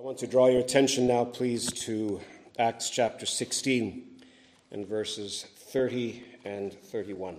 [0.00, 2.22] I want to draw your attention now, please, to
[2.58, 4.02] Acts chapter 16
[4.70, 7.38] and verses 30 and 31.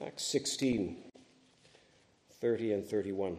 [0.00, 0.96] Acts 16,
[2.40, 3.38] 30 and 31.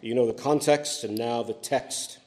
[0.00, 2.18] You know the context and now the text.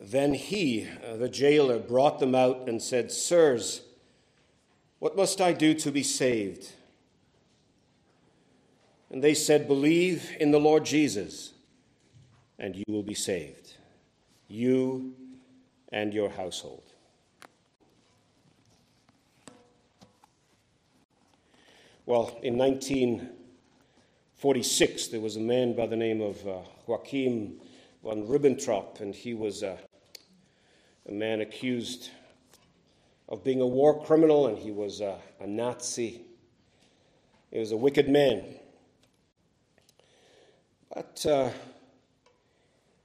[0.00, 3.82] Then he, uh, the jailer, brought them out and said, Sirs,
[5.00, 6.70] what must I do to be saved?
[9.10, 11.52] And they said, Believe in the Lord Jesus,
[12.58, 13.72] and you will be saved,
[14.46, 15.14] you
[15.90, 16.84] and your household.
[22.06, 27.58] Well, in 1946, there was a man by the name of uh, Joachim
[28.02, 29.78] von Ribbentrop, and he was uh,
[31.08, 32.10] a man accused
[33.30, 36.22] of being a war criminal, and he was a, a Nazi.
[37.50, 38.44] He was a wicked man.
[40.92, 41.50] But uh,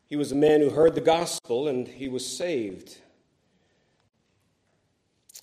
[0.08, 2.98] he was a man who heard the gospel and he was saved.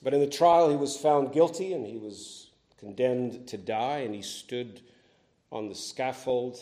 [0.02, 4.12] But in the trial, he was found guilty and he was condemned to die, and
[4.12, 4.80] he stood
[5.52, 6.58] on the scaffold.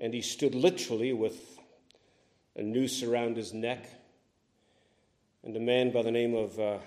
[0.00, 1.60] And he stood literally with
[2.56, 3.88] a noose around his neck
[5.44, 6.78] and a man by the name of uh,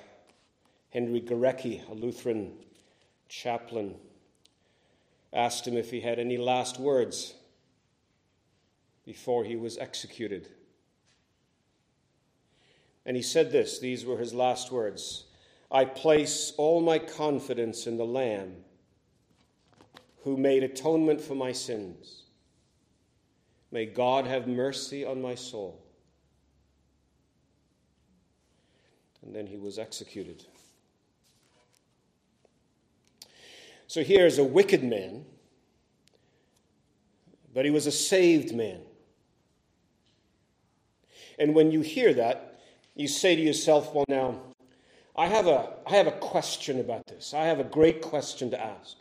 [0.92, 2.54] Henry Gerecke, a Lutheran
[3.28, 3.96] chaplain,
[5.34, 7.34] asked him if he had any last words
[9.06, 10.48] before he was executed.
[13.06, 15.26] And he said this these were his last words
[15.72, 18.56] I place all my confidence in the Lamb
[20.24, 22.24] who made atonement for my sins.
[23.72, 25.85] May God have mercy on my soul.
[29.26, 30.46] And then he was executed.
[33.88, 35.26] So here's a wicked man,
[37.54, 38.82] but he was a saved man.
[41.38, 42.60] And when you hear that,
[42.96, 44.40] you say to yourself, well, now,
[45.16, 47.34] I have a, I have a question about this.
[47.34, 48.96] I have a great question to ask.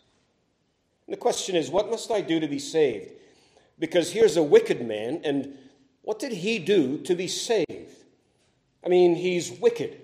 [1.06, 3.12] And the question is, what must I do to be saved?
[3.78, 5.58] Because here's a wicked man, and
[6.02, 8.04] what did he do to be saved?
[8.84, 10.03] I mean, he's wicked.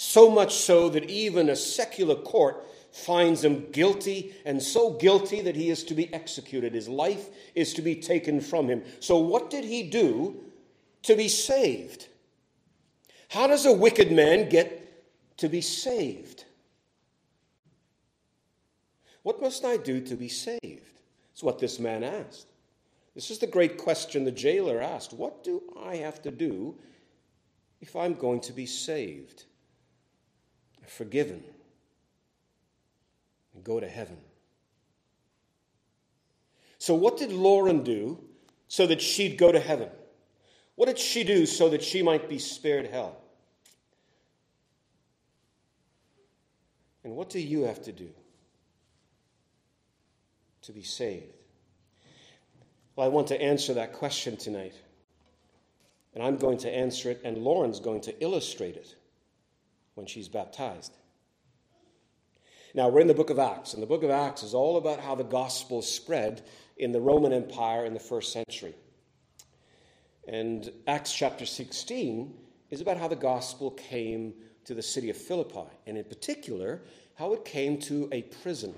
[0.00, 5.56] So much so that even a secular court finds him guilty, and so guilty that
[5.56, 6.72] he is to be executed.
[6.72, 8.84] His life is to be taken from him.
[9.00, 10.36] So, what did he do
[11.02, 12.06] to be saved?
[13.30, 15.04] How does a wicked man get
[15.38, 16.44] to be saved?
[19.24, 21.00] What must I do to be saved?
[21.32, 22.46] It's what this man asked.
[23.16, 25.12] This is the great question the jailer asked.
[25.12, 26.76] What do I have to do
[27.80, 29.46] if I'm going to be saved?
[30.88, 31.42] Forgiven
[33.54, 34.16] and go to heaven.
[36.78, 38.18] So, what did Lauren do
[38.68, 39.88] so that she'd go to heaven?
[40.76, 43.16] What did she do so that she might be spared hell?
[47.02, 48.10] And what do you have to do
[50.62, 51.24] to be saved?
[52.94, 54.74] Well, I want to answer that question tonight.
[56.14, 58.94] And I'm going to answer it, and Lauren's going to illustrate it
[59.98, 60.92] when she's baptized.
[62.72, 65.00] Now, we're in the book of Acts, and the book of Acts is all about
[65.00, 66.42] how the gospel spread
[66.76, 68.76] in the Roman Empire in the first century.
[70.28, 72.32] And Acts chapter 16
[72.70, 74.34] is about how the gospel came
[74.66, 76.82] to the city of Philippi, and in particular,
[77.16, 78.74] how it came to a prison,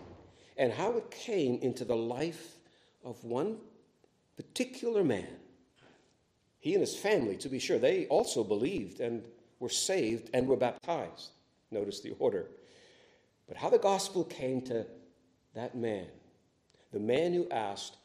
[0.56, 2.56] and how it came into the life
[3.04, 3.58] of one
[4.36, 5.28] particular man.
[6.60, 9.22] He and his family, to be sure, they also believed and
[9.60, 11.30] were saved and were baptized.
[11.70, 12.46] Notice the order.
[13.46, 14.86] But how the gospel came to
[15.54, 16.06] that man,
[16.92, 17.96] the man who asked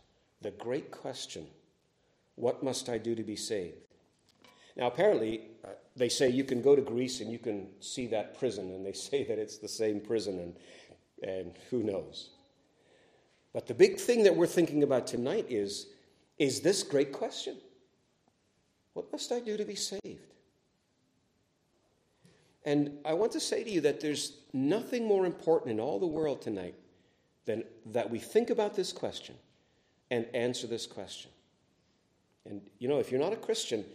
[0.41, 1.47] the great question,
[2.35, 3.77] What must I do to be saved?
[4.75, 8.37] Now, apparently, uh, they say you can go to Greece and you can see that
[8.37, 10.55] prison, and they say that it's the same prison, and,
[11.23, 12.31] and who knows.
[13.53, 15.87] But the big thing that we're thinking about tonight is
[16.37, 17.55] is this great question
[18.93, 20.34] What must I do to be saved?
[22.66, 26.08] And I want to say to you that there's nothing more important in all the
[26.08, 26.76] world tonight
[27.46, 29.35] than that we think about this question
[30.09, 31.29] and answer this question.
[32.46, 33.85] And you know, if you're not a Christian,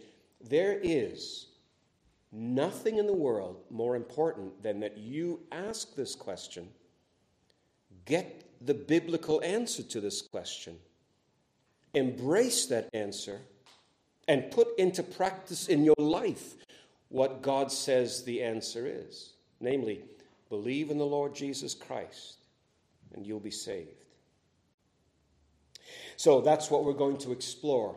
[0.41, 1.47] there is
[2.31, 6.69] nothing in the world more important than that you ask this question,
[8.05, 10.77] get the biblical answer to this question,
[11.93, 13.41] embrace that answer,
[14.29, 16.55] and put into practice in your life
[17.11, 20.01] what God says the answer is namely,
[20.49, 22.39] Believe in the Lord Jesus Christ,
[23.13, 24.03] and you'll be saved.
[26.17, 27.95] So that's what we're going to explore.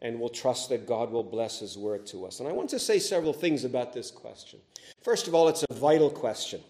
[0.00, 2.40] And we'll trust that God will bless His word to us.
[2.40, 4.58] And I want to say several things about this question.
[5.02, 6.60] First of all, it's a vital question.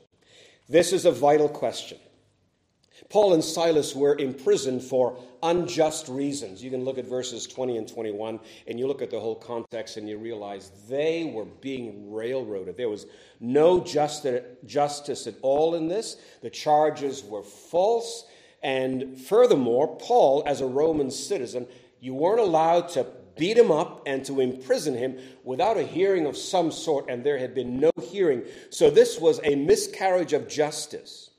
[0.69, 1.98] This is a vital question.
[3.08, 6.62] Paul and Silas were imprisoned for unjust reasons.
[6.62, 9.97] You can look at verses 20 and 21, and you look at the whole context,
[9.97, 12.76] and you realize they were being railroaded.
[12.76, 13.06] There was
[13.38, 16.17] no justice at all in this.
[16.43, 18.26] The charges were false.
[18.62, 21.69] And furthermore, Paul, as a Roman citizen,
[22.00, 23.06] you weren't allowed to
[23.37, 27.38] beat him up and to imprison him without a hearing of some sort, and there
[27.38, 28.43] had been no hearing.
[28.70, 31.31] So this was a miscarriage of justice.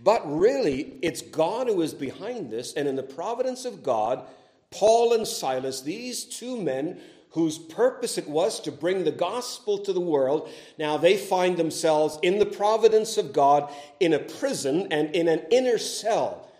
[0.00, 4.24] But really, it's God who is behind this, and in the providence of God,
[4.70, 7.00] Paul and Silas, these two men
[7.30, 12.18] whose purpose it was to bring the gospel to the world, now they find themselves
[12.22, 13.70] in the providence of God
[14.00, 16.50] in a prison and in an inner cell.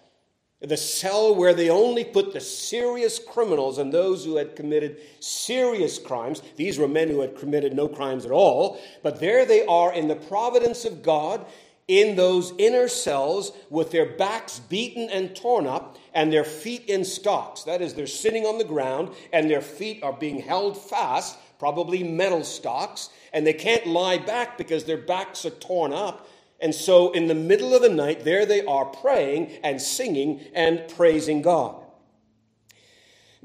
[0.61, 5.99] The cell where they only put the serious criminals and those who had committed serious
[5.99, 6.43] crimes.
[6.57, 8.81] These were men who had committed no crimes at all.
[9.03, 11.47] But there they are in the providence of God
[11.89, 17.05] in those inner cells with their backs beaten and torn up and their feet in
[17.05, 17.63] stocks.
[17.63, 22.03] That is, they're sitting on the ground and their feet are being held fast, probably
[22.03, 26.29] metal stocks, and they can't lie back because their backs are torn up.
[26.59, 30.89] And so, in the middle of the night, there they are praying and singing and
[30.89, 31.86] praising God.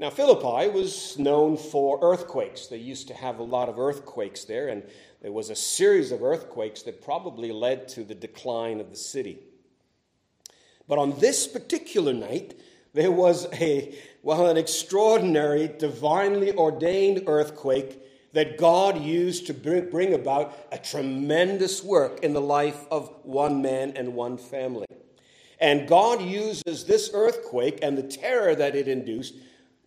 [0.02, 2.66] Now, Philippi was known for earthquakes.
[2.66, 4.82] They used to have a lot of earthquakes there, and
[5.20, 9.38] there was a series of earthquakes that probably led to the decline of the city.
[10.88, 12.58] But on this particular night,
[12.92, 18.02] there was a, well, an extraordinary, divinely ordained earthquake
[18.32, 23.92] that God used to bring about a tremendous work in the life of one man
[23.94, 24.86] and one family.
[25.60, 29.34] And God uses this earthquake and the terror that it induced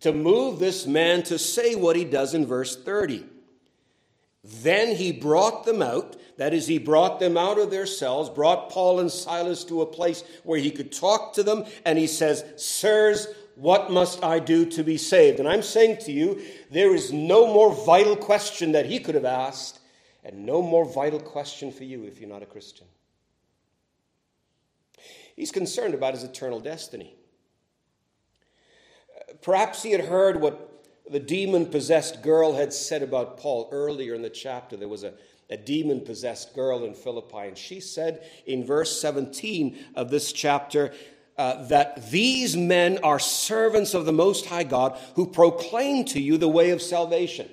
[0.00, 3.24] to move this man to say what he does in verse 30.
[4.44, 6.16] Then he brought them out.
[6.36, 9.86] That is, he brought them out of their cells, brought Paul and Silas to a
[9.86, 13.26] place where he could talk to them, and he says, Sirs,
[13.56, 15.40] what must I do to be saved?
[15.40, 19.24] And I'm saying to you, there is no more vital question that he could have
[19.24, 19.80] asked,
[20.22, 22.86] and no more vital question for you if you're not a Christian.
[25.34, 27.15] He's concerned about his eternal destiny.
[29.42, 34.22] Perhaps he had heard what the demon possessed girl had said about Paul earlier in
[34.22, 34.76] the chapter.
[34.76, 35.14] There was a,
[35.48, 40.92] a demon possessed girl in Philippi, and she said in verse 17 of this chapter
[41.38, 46.38] uh, that these men are servants of the Most High God who proclaim to you
[46.38, 47.48] the way of salvation.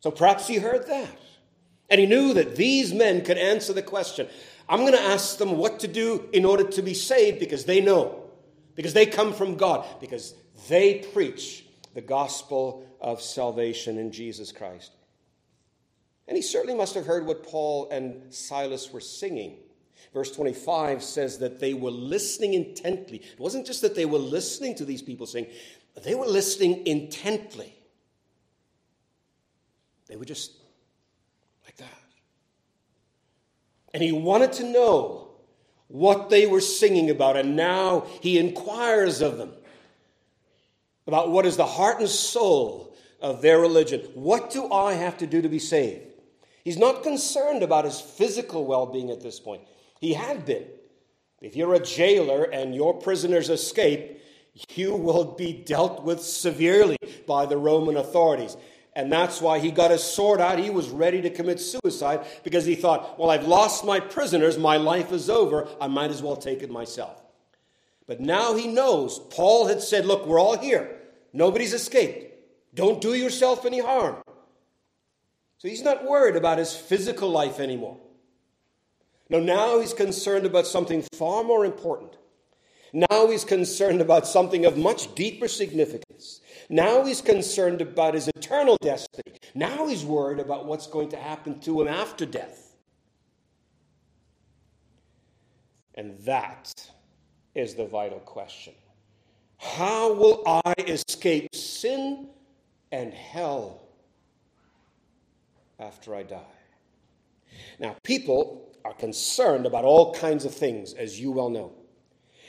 [0.00, 1.18] So perhaps he heard that.
[1.90, 4.28] And he knew that these men could answer the question.
[4.68, 7.80] I'm going to ask them what to do in order to be saved because they
[7.80, 8.23] know,
[8.74, 10.34] because they come from God, because
[10.68, 14.92] they preach the gospel of salvation in Jesus Christ.
[16.26, 19.58] And he certainly must have heard what Paul and Silas were singing.
[20.12, 23.18] Verse 25 says that they were listening intently.
[23.18, 25.46] It wasn't just that they were listening to these people sing,
[26.02, 27.74] they were listening intently.
[30.06, 30.52] They were just
[31.64, 31.88] like that.
[33.92, 35.23] And he wanted to know
[35.94, 39.52] what they were singing about, and now he inquires of them
[41.06, 44.00] about what is the heart and soul of their religion.
[44.14, 46.02] What do I have to do to be saved?
[46.64, 49.62] He's not concerned about his physical well being at this point.
[50.00, 50.64] He had been.
[51.40, 54.20] If you're a jailer and your prisoners escape,
[54.74, 58.56] you will be dealt with severely by the Roman authorities.
[58.96, 60.58] And that's why he got his sword out.
[60.58, 64.56] He was ready to commit suicide because he thought, well, I've lost my prisoners.
[64.56, 65.68] My life is over.
[65.80, 67.20] I might as well take it myself.
[68.06, 69.18] But now he knows.
[69.30, 70.96] Paul had said, Look, we're all here.
[71.32, 72.32] Nobody's escaped.
[72.74, 74.16] Don't do yourself any harm.
[75.58, 77.96] So he's not worried about his physical life anymore.
[79.30, 82.16] No, now he's concerned about something far more important.
[82.94, 86.40] Now he's concerned about something of much deeper significance.
[86.70, 89.36] Now he's concerned about his eternal destiny.
[89.52, 92.76] Now he's worried about what's going to happen to him after death.
[95.96, 96.72] And that
[97.56, 98.74] is the vital question.
[99.58, 102.28] How will I escape sin
[102.92, 103.88] and hell
[105.80, 106.42] after I die?
[107.80, 111.72] Now, people are concerned about all kinds of things, as you well know.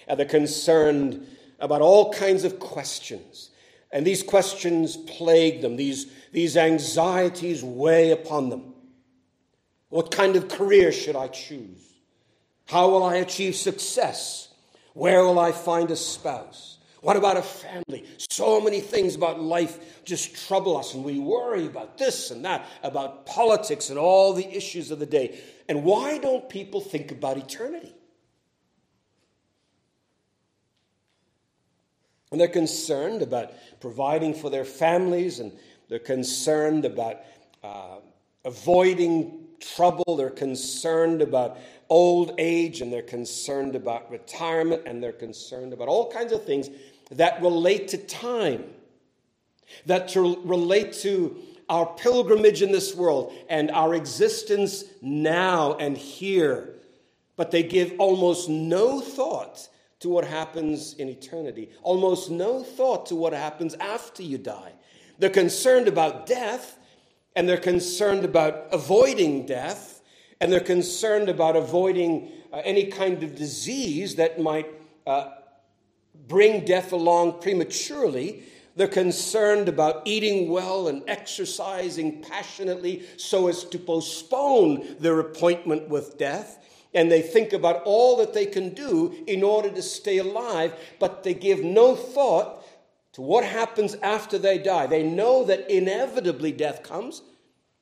[0.08, 1.28] And they're concerned
[1.60, 3.50] about all kinds of questions.
[3.92, 8.74] And these questions plague them, these, these anxieties weigh upon them.
[9.90, 11.82] What kind of career should I choose?
[12.66, 14.50] How will I achieve success?
[14.94, 16.78] Where will I find a spouse?
[17.02, 18.06] What about a family?
[18.32, 22.66] So many things about life just trouble us, and we worry about this and that,
[22.82, 25.40] about politics and all the issues of the day.
[25.70, 27.94] And why don't people think about eternity?
[32.32, 35.52] And they're concerned about providing for their families, and
[35.90, 37.22] they're concerned about
[37.64, 37.98] uh,
[38.44, 40.16] avoiding trouble.
[40.16, 41.58] They're concerned about
[41.90, 46.70] old age, and they're concerned about retirement, and they're concerned about all kinds of things
[47.12, 48.64] that relate to time,
[49.86, 51.38] that to relate to
[51.70, 56.76] our pilgrimage in this world and our existence now and here.
[57.36, 59.68] But they give almost no thought
[60.06, 64.72] to what happens in eternity, almost no thought to what happens after you die.
[65.18, 66.78] They're concerned about death,
[67.36, 70.04] and they're concerned about avoiding death,
[70.40, 74.68] and they're concerned about avoiding uh, any kind of disease that might
[75.08, 75.30] uh,
[76.28, 78.44] bring death along prematurely.
[78.76, 86.20] They're concerned about eating well and exercising passionately so as to postpone their appointment with
[86.20, 86.64] death.
[86.96, 91.24] And they think about all that they can do in order to stay alive, but
[91.24, 92.66] they give no thought
[93.12, 94.88] to what happens after they die.
[94.88, 97.22] They know that inevitably death comes,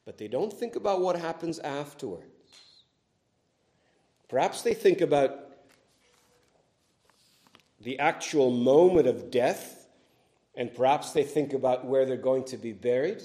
[0.04, 2.26] but they don't think about what happens afterwards.
[4.30, 5.40] Perhaps they think about
[7.80, 9.88] the actual moment of death,
[10.56, 13.22] and perhaps they think about where they're going to be buried.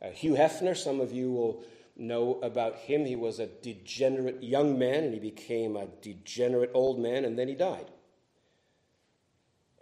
[0.00, 1.64] Uh, Hugh Hefner, some of you will
[2.00, 3.04] know about him.
[3.04, 7.48] He was a degenerate young man, and he became a degenerate old man, and then
[7.48, 7.90] he died.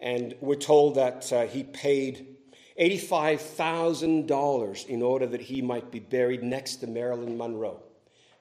[0.00, 2.37] And we're told that uh, he paid
[2.78, 7.82] $85,000 in order that he might be buried next to Marilyn Monroe.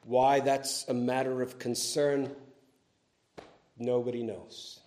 [0.03, 2.33] Why that's a matter of concern,
[3.77, 4.79] nobody knows.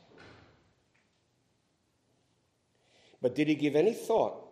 [3.21, 4.47] But did he give any thought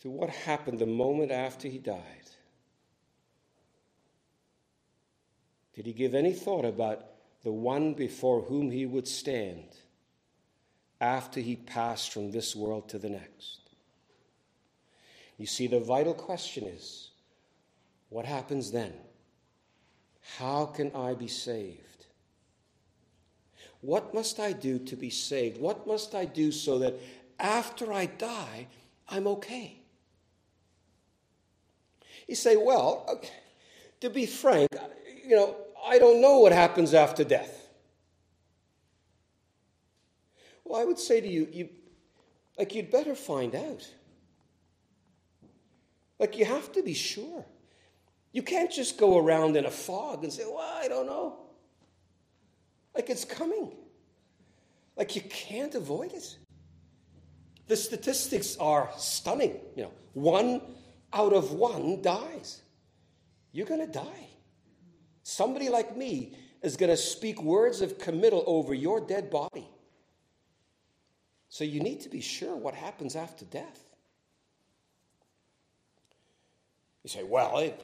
[0.00, 2.30] to what happened the moment after he died?
[5.80, 7.06] Did he give any thought about
[7.42, 9.64] the one before whom he would stand?
[11.00, 13.60] after he passed from this world to the next.
[15.38, 17.10] You see, the vital question is
[18.10, 18.92] what happens then?
[20.36, 22.06] How can I be saved?
[23.80, 25.58] What must I do to be saved?
[25.58, 26.94] What must I do so that
[27.38, 28.66] after I die,
[29.08, 29.78] I'm okay?
[32.28, 33.22] You say, well,
[34.00, 34.68] to be frank,
[35.24, 35.56] you know,
[35.86, 37.68] I don't know what happens after death.
[40.64, 41.68] Well, I would say to you, you
[42.58, 43.88] like you'd better find out.
[46.18, 47.44] Like you have to be sure.
[48.32, 51.38] You can't just go around in a fog and say, "Well, I don't know."
[52.94, 53.72] Like it's coming.
[54.96, 56.36] Like you can't avoid it.
[57.66, 59.60] The statistics are stunning.
[59.76, 60.60] You know, one
[61.12, 62.62] out of one dies.
[63.52, 64.29] You're going to die.
[65.22, 69.68] Somebody like me is going to speak words of committal over your dead body.
[71.48, 73.82] So you need to be sure what happens after death.
[77.02, 77.82] You say, well, it,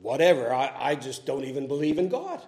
[0.00, 2.40] whatever, I, I just don't even believe in God.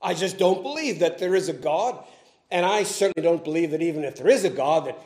[0.00, 2.04] I just don't believe that there is a God,
[2.50, 4.98] and I certainly don't believe that even if there is a God, that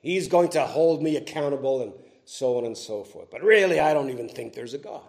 [0.00, 1.92] He's going to hold me accountable and
[2.24, 3.30] so on and so forth.
[3.30, 5.02] But really, I don't even think there's a God.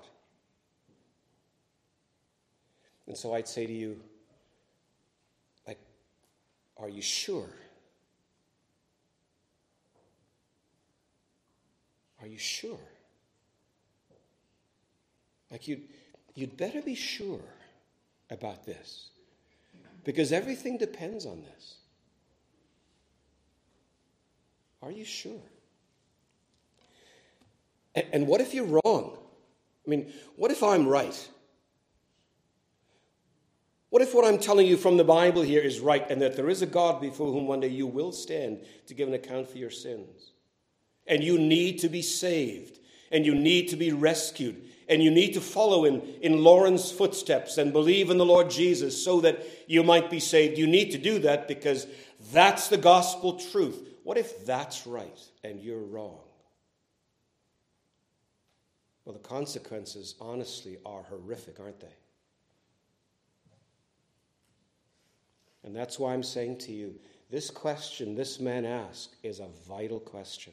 [3.10, 4.00] And so I'd say to you,
[5.68, 5.80] like,
[6.78, 7.50] are you sure?
[12.22, 12.80] Are you sure?
[15.50, 15.82] Like you'd,
[16.36, 17.42] you'd better be sure
[18.30, 19.10] about this
[20.04, 21.78] because everything depends on this.
[24.84, 25.42] Are you sure?
[27.96, 29.18] And, and what if you're wrong?
[29.88, 31.28] I mean, what if I'm right?
[33.90, 36.50] What if what I'm telling you from the Bible here is right and that there
[36.50, 39.58] is a God before whom one day you will stand to give an account for
[39.58, 40.32] your sins?
[41.08, 42.80] And you need to be saved,
[43.12, 47.58] and you need to be rescued, and you need to follow in, in Lauren's footsteps
[47.58, 50.60] and believe in the Lord Jesus so that you might be saved.
[50.60, 51.88] You need to do that because
[52.32, 53.88] that's the gospel truth.
[54.04, 56.20] What if that's right and you're wrong?
[59.04, 61.88] Well, the consequences, honestly, are horrific, aren't they?
[65.70, 66.96] And that's why I'm saying to you
[67.30, 70.52] this question this man asked is a vital question.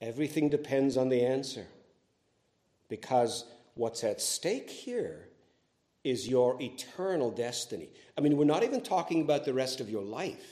[0.00, 1.66] Everything depends on the answer.
[2.88, 5.26] because what's at stake here
[6.04, 7.88] is your eternal destiny.
[8.16, 10.46] I mean, we're not even talking about the rest of your life,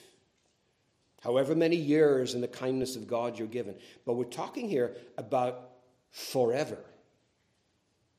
[1.22, 5.70] however many years in the kindness of God you're given, but we're talking here about
[6.10, 6.78] forever.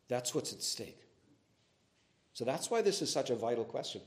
[0.08, 1.00] That's what's at stake.
[2.34, 4.00] So that's why this is such a vital question.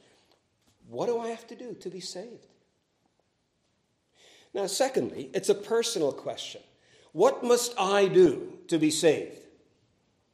[0.89, 2.47] What do I have to do to be saved?
[4.55, 6.63] Now, secondly, it's a personal question.
[7.13, 9.41] What must I do to be saved?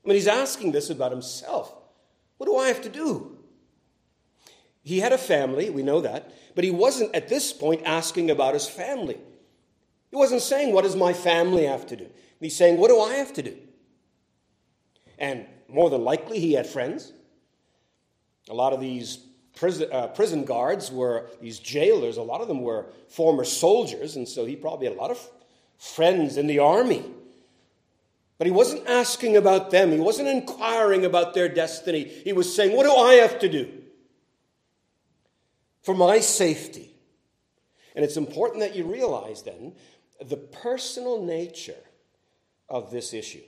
[0.04, 1.72] I mean, he's asking this about himself.
[2.36, 3.38] What do I have to do?
[4.82, 8.54] He had a family, we know that, but he wasn't at this point asking about
[8.54, 9.18] his family.
[10.10, 12.10] He wasn't saying, What does my family have to do?
[12.40, 13.56] He's saying, What do I have to do?
[15.18, 17.12] And more than likely, he had friends.
[18.50, 19.18] A lot of these
[19.54, 24.28] prison, uh, prison guards were, these jailers, a lot of them were former soldiers, and
[24.28, 25.30] so he probably had a lot of
[25.78, 27.04] friends in the army.
[28.38, 29.92] But he wasn't asking about them.
[29.92, 32.04] He wasn't inquiring about their destiny.
[32.04, 33.70] He was saying, What do I have to do
[35.82, 36.90] for my safety?
[37.94, 39.74] And it's important that you realize then
[40.20, 41.84] the personal nature
[42.68, 43.42] of this issue.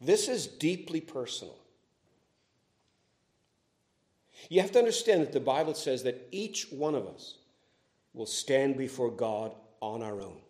[0.00, 1.61] This is deeply personal.
[4.48, 7.38] You have to understand that the Bible says that each one of us
[8.14, 10.40] will stand before God on our own.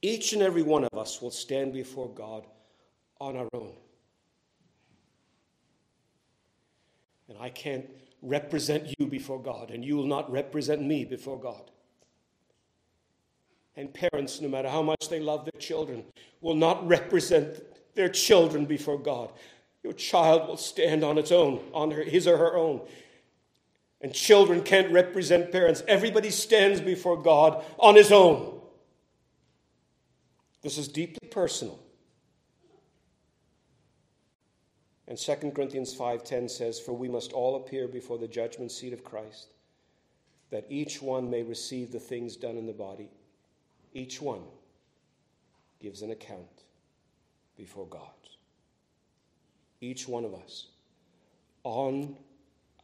[0.00, 2.46] Each and every one of us will stand before God
[3.20, 3.72] on our own.
[7.28, 7.86] And I can't
[8.22, 11.70] represent you before God, and you will not represent me before God.
[13.76, 16.04] And parents, no matter how much they love their children,
[16.40, 17.62] will not represent
[17.94, 19.30] their children before God.
[19.82, 22.86] Your child will stand on its own, on her, his or her own.
[24.00, 25.82] And children can't represent parents.
[25.88, 28.60] Everybody stands before God on his own.
[30.62, 31.78] This is deeply personal.
[35.06, 39.02] And 2 Corinthians 5:10 says, "For we must all appear before the judgment seat of
[39.02, 39.48] Christ,
[40.50, 43.10] that each one may receive the things done in the body.
[43.94, 44.44] Each one
[45.78, 46.64] gives an account
[47.56, 48.17] before God.
[49.80, 50.66] Each one of us
[51.64, 52.16] on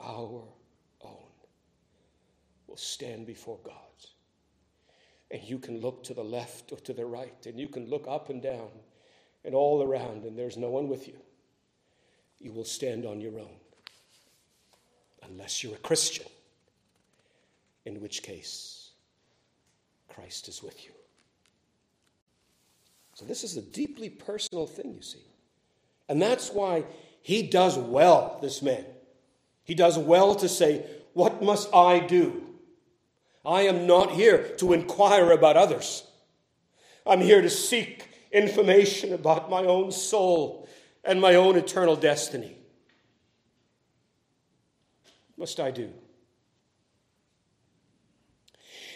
[0.00, 0.42] our
[1.02, 1.35] own
[2.66, 3.74] will stand before God.
[5.30, 8.07] And you can look to the left or to the right, and you can look
[8.09, 8.68] up and down
[9.44, 11.16] and all around, and there's no one with you.
[12.38, 13.57] You will stand on your own.
[15.28, 16.26] Unless you're a Christian,
[17.85, 18.90] in which case
[20.09, 20.92] Christ is with you.
[23.14, 25.24] So, this is a deeply personal thing, you see.
[26.09, 26.85] And that's why
[27.23, 28.85] he does well, this man.
[29.64, 32.43] He does well to say, What must I do?
[33.45, 36.07] I am not here to inquire about others.
[37.07, 40.69] I'm here to seek information about my own soul
[41.05, 42.57] and my own eternal destiny.
[45.37, 45.93] What must I do?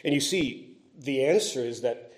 [0.05, 2.13] And you see, the answer is that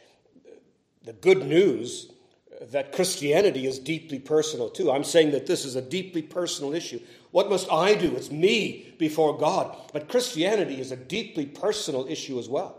[1.03, 2.13] the good news
[2.61, 4.91] that Christianity is deeply personal too.
[4.91, 7.01] I'm saying that this is a deeply personal issue.
[7.31, 8.15] What must I do?
[8.17, 9.77] It's me before God.
[9.93, 12.77] But Christianity is a deeply personal issue as well.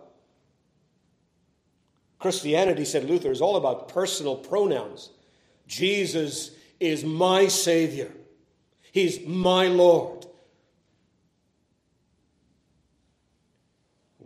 [2.20, 5.10] Christianity, said Luther, is all about personal pronouns.
[5.68, 8.12] Jesus is my Savior,
[8.92, 10.28] He's my Lord.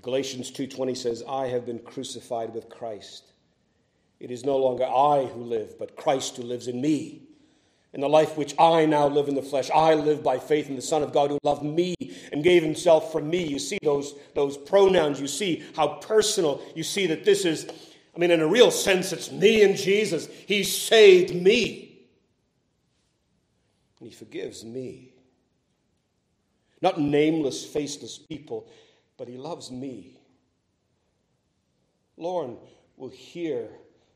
[0.02, 3.24] Galatians 2:20 says, "I have been crucified with Christ.
[4.26, 7.22] It is no longer I who live, but Christ who lives in me."
[7.94, 10.76] In the life which I now live in the flesh, I live by faith in
[10.76, 11.94] the Son of God who loved me
[12.32, 13.46] and gave himself for me.
[13.46, 17.68] You see those, those pronouns, you see how personal, you see that this is,
[18.16, 20.28] I mean, in a real sense, it's me and Jesus.
[20.48, 22.08] He saved me.
[24.00, 25.14] And he forgives me.
[26.82, 28.68] Not nameless, faceless people,
[29.18, 30.18] but he loves me.
[32.18, 32.58] Lauren
[32.98, 33.70] will hear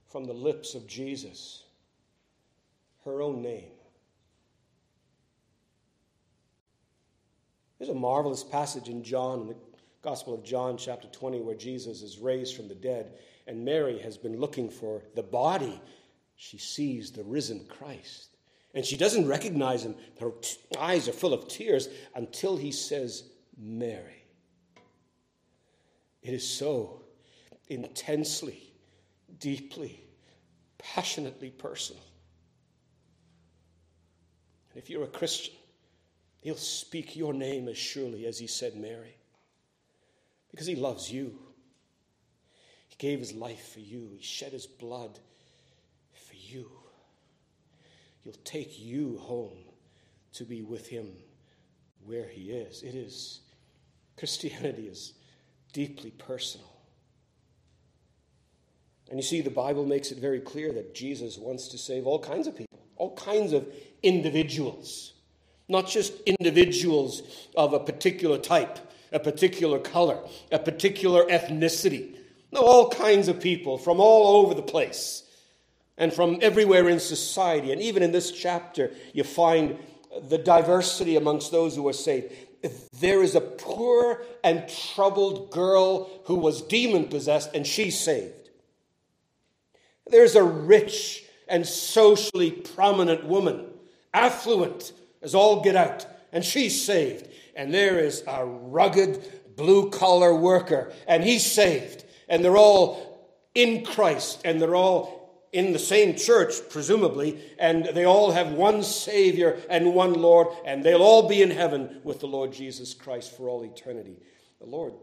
[0.10, 1.64] from the lips of Jesus
[3.06, 3.72] her own name.
[7.78, 9.56] There's a marvelous passage in John, in the
[10.02, 13.14] Gospel of John, chapter 20, where Jesus is raised from the dead,
[13.48, 15.82] and Mary has been looking for the body.
[16.36, 18.36] She sees the risen Christ.
[18.76, 19.96] And she doesn't recognize him.
[20.20, 23.24] Her t- eyes are full of tears until he says,
[23.58, 24.24] Mary.
[26.22, 27.02] It is so
[27.70, 28.69] intensely,
[29.40, 30.02] deeply,
[30.78, 32.04] passionately personal.
[34.72, 35.56] And if you're a Christian,
[36.42, 39.16] he'll speak your name as surely as he said Mary,
[40.52, 41.38] because he loves you.
[42.88, 45.20] He gave his life for you, he shed his blood
[46.14, 46.70] for you.
[48.24, 49.58] He'll take you home
[50.34, 51.08] to be with him
[52.06, 52.84] where he is.
[52.84, 53.42] It is,
[54.18, 55.14] Christianity is
[55.74, 56.79] deeply personal.
[59.10, 62.20] And you see, the Bible makes it very clear that Jesus wants to save all
[62.20, 63.68] kinds of people, all kinds of
[64.04, 65.14] individuals,
[65.68, 67.24] not just individuals
[67.56, 68.78] of a particular type,
[69.12, 70.20] a particular color,
[70.52, 72.16] a particular ethnicity.
[72.52, 75.24] No, all kinds of people from all over the place
[75.98, 77.72] and from everywhere in society.
[77.72, 79.78] And even in this chapter, you find
[80.30, 82.32] the diversity amongst those who are saved.
[83.00, 88.34] There is a poor and troubled girl who was demon possessed, and she's saved.
[90.10, 93.66] There's a rich and socially prominent woman,
[94.14, 97.28] affluent as all get out, and she's saved.
[97.56, 102.06] And there is a rugged blue collar worker, and he's saved.
[102.28, 105.20] And they're all in Christ, and they're all
[105.52, 110.84] in the same church, presumably, and they all have one Savior and one Lord, and
[110.84, 114.18] they'll all be in heaven with the Lord Jesus Christ for all eternity.
[114.60, 114.94] The Lord,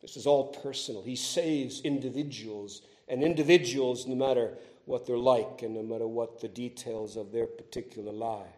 [0.00, 1.02] this is all personal.
[1.02, 4.54] He saves individuals and individuals, no matter
[4.86, 8.48] what they're like and no matter what the details of their particular lives.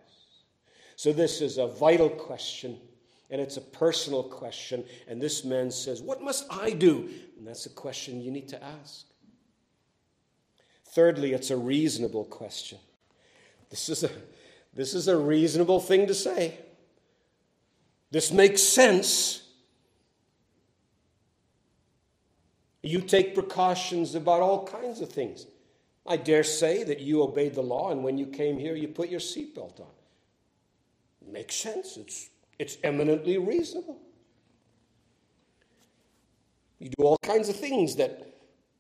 [0.94, 2.78] So, this is a vital question,
[3.30, 4.84] and it's a personal question.
[5.08, 7.10] And this man says, What must I do?
[7.36, 9.06] And that's a question you need to ask.
[10.86, 12.78] Thirdly, it's a reasonable question.
[13.70, 14.10] This is a,
[14.72, 16.60] this is a reasonable thing to say.
[18.12, 19.42] This makes sense
[22.84, 25.46] You take precautions about all kinds of things.
[26.06, 29.08] I dare say that you obeyed the law, and when you came here, you put
[29.08, 29.86] your seatbelt on.
[31.26, 31.96] Makes sense.
[31.96, 33.98] It's, it's eminently reasonable.
[36.78, 38.34] You do all kinds of things that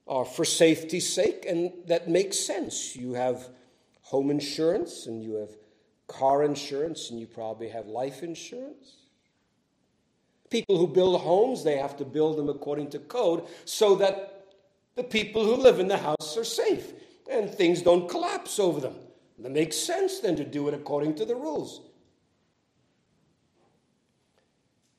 [0.06, 2.94] are for safety's sake and that make sense.
[2.94, 3.48] You have
[4.02, 5.56] home insurance, and you have
[6.08, 8.96] car insurance, and you probably have life insurance.
[10.50, 14.46] People who build homes, they have to build them according to code so that
[14.94, 16.92] the people who live in the house are safe
[17.30, 18.94] and things don't collapse over them.
[19.42, 21.80] It makes sense then to do it according to the rules.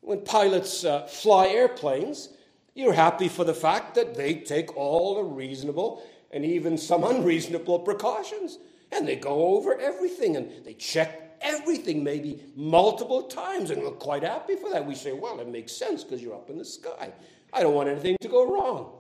[0.02, 2.30] When pilots uh, fly airplanes,
[2.76, 7.80] you're happy for the fact that they take all the reasonable and even some unreasonable
[7.80, 8.60] precautions.
[8.92, 14.24] And they go over everything and they check everything maybe multiple times, and we're quite
[14.24, 14.86] happy for that.
[14.86, 17.14] We say, well, it makes sense because you're up in the sky.
[17.54, 18.92] I don't want anything to go wrong.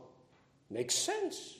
[0.69, 1.57] Makes sense.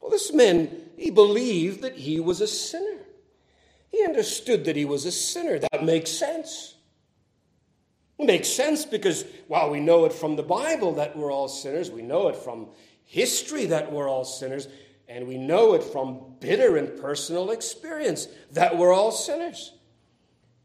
[0.00, 3.00] Well, this man, he believed that he was a sinner.
[3.90, 5.58] He understood that he was a sinner.
[5.58, 6.74] That makes sense.
[8.18, 11.90] It makes sense because, while we know it from the Bible that we're all sinners,
[11.90, 12.68] we know it from
[13.04, 14.68] history that we're all sinners.
[15.08, 19.72] And we know it from bitter and personal experience that we're all sinners.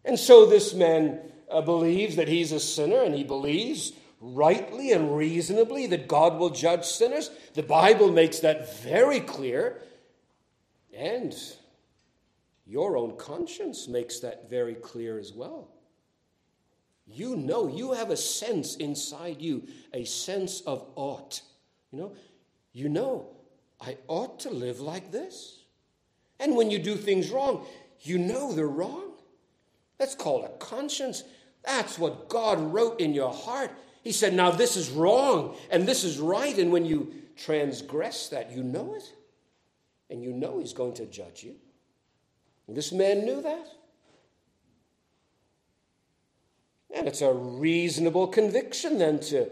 [0.03, 5.15] And so this man uh, believes that he's a sinner, and he believes rightly and
[5.15, 7.29] reasonably that God will judge sinners.
[7.53, 9.81] The Bible makes that very clear.
[10.95, 11.35] And
[12.65, 15.69] your own conscience makes that very clear as well.
[17.05, 21.41] You know, you have a sense inside you, a sense of ought.
[21.91, 22.15] You know,
[22.73, 23.27] you know
[23.81, 25.63] I ought to live like this.
[26.39, 27.65] And when you do things wrong,
[28.01, 29.11] you know they're wrong.
[29.97, 31.23] That's called a conscience.
[31.63, 33.71] That's what God wrote in your heart.
[34.03, 36.57] He said, Now this is wrong and this is right.
[36.57, 39.13] And when you transgress that, you know it.
[40.09, 41.55] And you know He's going to judge you.
[42.67, 43.67] And this man knew that.
[46.93, 49.49] And it's a reasonable conviction then to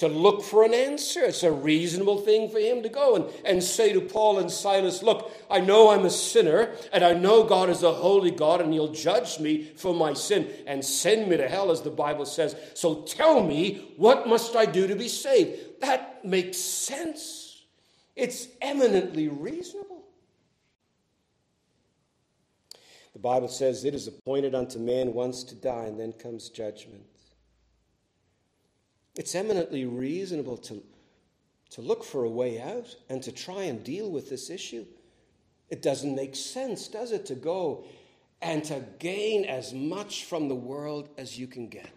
[0.00, 1.24] to look for an answer.
[1.24, 5.02] It's a reasonable thing for him to go and, and say to Paul and Silas,
[5.02, 8.72] Look, I know I'm a sinner, and I know God is a holy God, and
[8.72, 12.56] he'll judge me for my sin and send me to hell, as the Bible says.
[12.72, 15.82] So tell me, what must I do to be saved?
[15.82, 17.64] That makes sense.
[18.16, 20.04] It's eminently reasonable.
[23.12, 27.09] The Bible says it is appointed unto man once to die, and then comes judgment.
[29.20, 30.82] It's eminently reasonable to,
[31.72, 34.86] to look for a way out and to try and deal with this issue.
[35.68, 37.84] It doesn't make sense, does it, to go
[38.40, 41.92] and to gain as much from the world as you can get.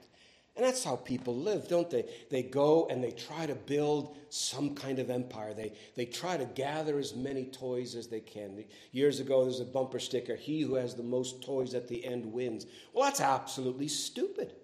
[0.57, 2.03] And that's how people live, don't they?
[2.29, 5.53] They go and they try to build some kind of empire.
[5.53, 8.65] They, they try to gather as many toys as they can.
[8.91, 12.25] Years ago, there's a bumper sticker He who has the most toys at the end
[12.25, 12.65] wins.
[12.91, 14.55] Well, that's absolutely stupid.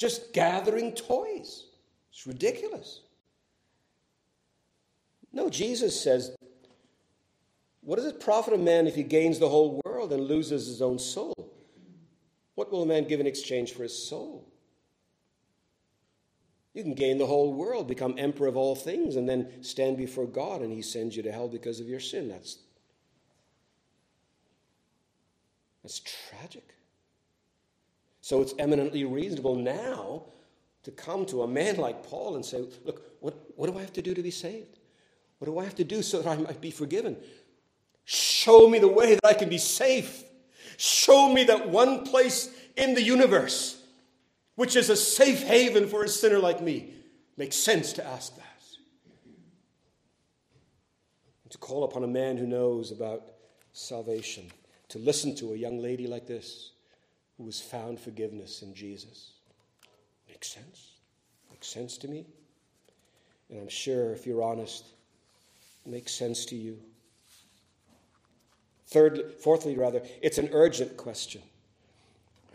[0.00, 1.66] Just gathering toys.
[2.10, 3.02] It's ridiculous.
[5.30, 6.34] No, Jesus says,
[7.82, 10.80] What does it profit a man if he gains the whole world and loses his
[10.80, 11.34] own soul?
[12.54, 14.48] What will a man give in exchange for his soul?
[16.72, 20.26] You can gain the whole world, become emperor of all things, and then stand before
[20.26, 22.28] God and he sends you to hell because of your sin.
[22.28, 22.56] That's,
[25.82, 26.74] that's tragic.
[28.20, 30.24] So it's eminently reasonable now
[30.82, 33.92] to come to a man like Paul and say, Look, what, what do I have
[33.94, 34.78] to do to be saved?
[35.38, 37.16] What do I have to do so that I might be forgiven?
[38.04, 40.24] Show me the way that I can be safe.
[40.76, 43.80] Show me that one place in the universe
[44.60, 46.92] which is a safe haven for a sinner like me.
[47.38, 48.62] Makes sense to ask that.
[51.44, 53.22] And to call upon a man who knows about
[53.72, 54.50] salvation,
[54.90, 56.72] to listen to a young lady like this
[57.40, 59.32] who has found forgiveness in Jesus.
[60.28, 60.90] Makes sense.
[61.50, 62.26] Makes sense to me.
[63.48, 64.84] And I'm sure if you're honest,
[65.86, 66.78] it makes sense to you.
[68.88, 71.40] Thirdly, fourthly, rather, it's an urgent question.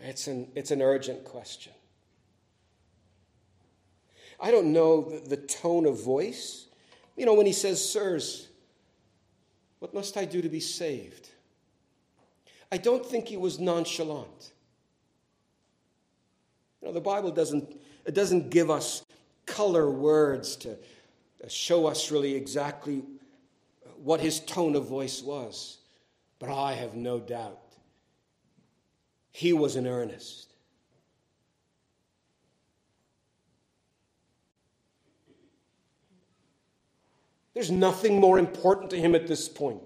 [0.02, 1.72] It's an, it's an urgent question.
[4.38, 6.66] I don't know the, the tone of voice.
[7.16, 8.46] You know, when he says, Sirs,
[9.80, 11.30] what must I do to be saved?
[12.70, 14.52] I don't think he was nonchalant.
[16.92, 19.04] The Bible doesn't, it doesn't give us
[19.44, 20.76] color words to
[21.48, 23.02] show us really exactly
[24.02, 25.78] what his tone of voice was.
[26.38, 27.60] But I have no doubt
[29.30, 30.52] he was in earnest.
[37.54, 39.80] There's nothing more important to him at this point.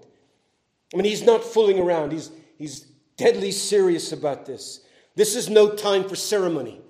[0.93, 2.81] I mean, he's not fooling around, he's, he's
[3.15, 4.81] deadly serious about this.
[5.15, 6.81] This is no time for ceremony.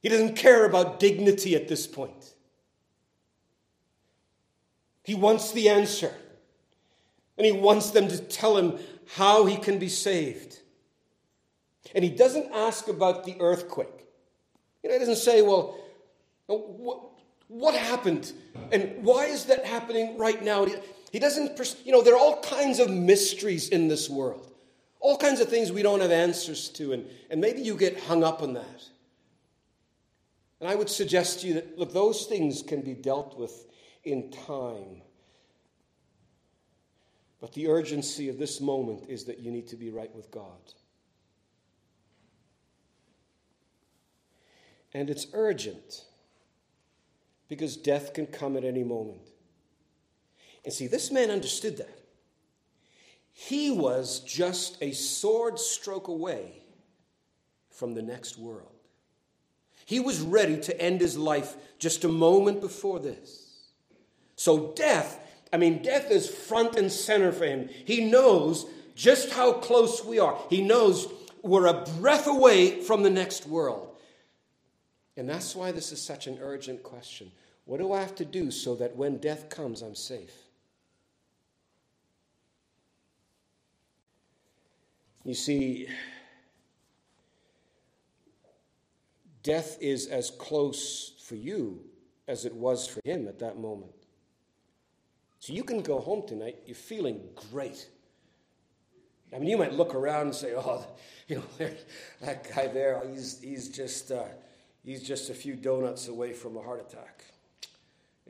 [0.00, 2.34] He doesn't care about dignity at this point.
[5.04, 6.14] He wants the answer.
[7.36, 8.78] And he wants them to tell him
[9.14, 10.58] how he can be saved.
[11.94, 14.06] And he doesn't ask about the earthquake.
[14.82, 15.78] You know, he doesn't say, well,
[16.48, 17.00] uh, what,
[17.48, 18.32] what happened?
[18.70, 20.66] And why is that happening right now?
[21.10, 24.52] He doesn't, you know, there are all kinds of mysteries in this world,
[25.00, 28.22] all kinds of things we don't have answers to, and, and maybe you get hung
[28.22, 28.84] up on that.
[30.60, 33.66] And I would suggest to you that, look, those things can be dealt with
[34.04, 35.02] in time.
[37.40, 40.74] But the urgency of this moment is that you need to be right with God.
[44.92, 46.04] And it's urgent
[47.48, 49.30] because death can come at any moment.
[50.64, 51.98] And see, this man understood that.
[53.32, 56.64] He was just a sword stroke away
[57.70, 58.69] from the next world.
[59.90, 63.64] He was ready to end his life just a moment before this.
[64.36, 65.18] So, death,
[65.52, 67.68] I mean, death is front and center for him.
[67.86, 73.10] He knows just how close we are, he knows we're a breath away from the
[73.10, 73.96] next world.
[75.16, 77.32] And that's why this is such an urgent question.
[77.64, 80.36] What do I have to do so that when death comes, I'm safe?
[85.24, 85.88] You see,
[89.42, 91.80] death is as close for you
[92.28, 93.92] as it was for him at that moment.
[95.38, 97.88] So you can go home tonight, you're feeling great.
[99.32, 100.86] I mean, you might look around and say, oh,
[101.28, 101.42] you know,
[102.20, 104.24] that guy there, he's, he's, just, uh,
[104.84, 107.24] he's just a few donuts away from a heart attack.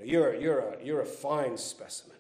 [0.03, 2.17] You're, you're, a, you're a fine specimen.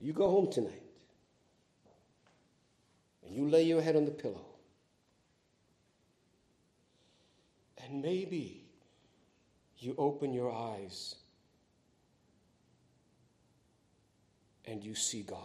[0.00, 0.82] You go home tonight
[3.24, 4.44] and you lay your head on the pillow.
[7.86, 8.64] And maybe
[9.78, 11.16] you open your eyes
[14.64, 15.38] and you see God.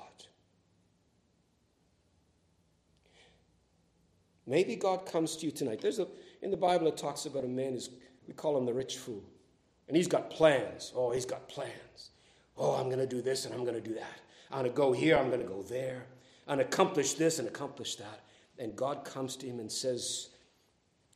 [4.48, 5.82] Maybe God comes to you tonight.
[5.82, 6.08] There's a
[6.42, 7.90] in the Bible it talks about a man who's
[8.28, 9.24] we call him the rich fool.
[9.88, 10.94] And he's got plans.
[10.96, 12.12] Oh, he's got plans.
[12.58, 14.20] Oh, I'm going to do this and I'm going to do that.
[14.52, 16.06] I'm going to go here, I'm going to go there,
[16.48, 18.22] and accomplish this and accomplish that.
[18.58, 20.30] And God comes to him and says,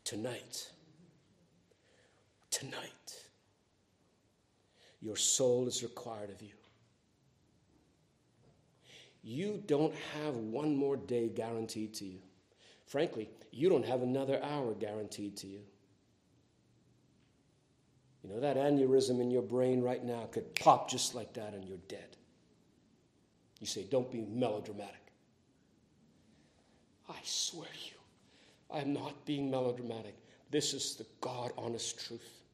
[0.03, 0.69] Tonight,
[2.55, 3.15] tonight,
[5.01, 6.53] your soul is required of you.
[9.23, 12.19] You don't have one more day guaranteed to you.
[12.85, 15.59] Frankly, you don't have another hour guaranteed to you.
[18.23, 21.65] You know, that aneurysm in your brain right now could pop just like that and
[21.65, 22.15] you're dead.
[23.59, 25.11] You say, don't be melodramatic.
[27.09, 27.97] I swear you,
[28.71, 30.15] I am not being melodramatic.
[30.51, 32.44] This is the God honest truth.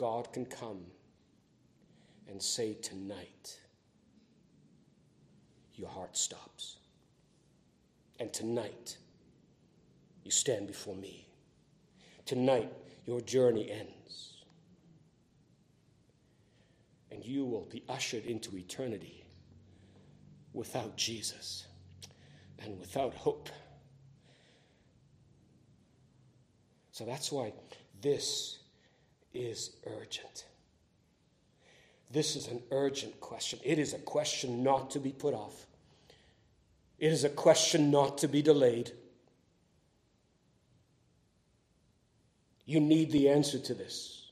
[0.00, 0.80] God can come
[2.26, 3.58] and say, Tonight,
[5.74, 6.78] your heart stops.
[8.18, 8.96] And tonight,
[10.24, 11.28] you stand before me.
[12.24, 12.72] Tonight,
[13.04, 14.38] your journey ends.
[17.10, 19.22] And you will be ushered into eternity
[20.54, 21.66] without Jesus
[22.64, 23.50] and without hope.
[26.90, 27.52] So that's why
[28.00, 28.59] this
[29.32, 30.44] is urgent.
[32.10, 33.60] This is an urgent question.
[33.64, 35.66] It is a question not to be put off.
[36.98, 38.92] It is a question not to be delayed.
[42.66, 44.30] You need the answer to this.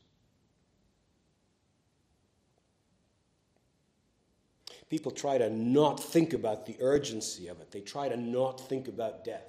[4.90, 7.70] People try to not think about the urgency of it.
[7.70, 9.44] They try to not think about death.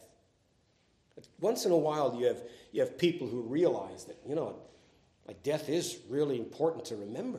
[1.39, 4.55] Once in a while, you have, you have people who realize that, you know,
[5.29, 7.37] like death is really important to remember.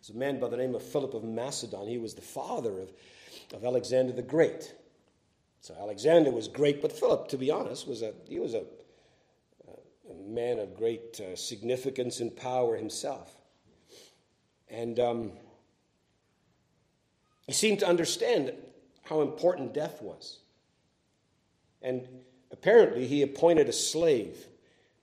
[0.00, 1.86] There's a man by the name of Philip of Macedon.
[1.86, 2.90] He was the father of,
[3.52, 4.74] of Alexander the Great.
[5.60, 8.64] So Alexander was great, but Philip, to be honest, was a he was a,
[10.10, 13.36] a man of great uh, significance and power himself,
[14.70, 15.32] and um,
[17.46, 18.54] he seemed to understand
[19.02, 20.38] how important death was.
[21.82, 22.08] And
[22.50, 24.46] apparently, he appointed a slave